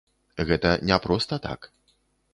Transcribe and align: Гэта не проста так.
Гэта 0.51 0.71
не 0.91 0.97
проста 1.05 1.41
так. 1.47 1.71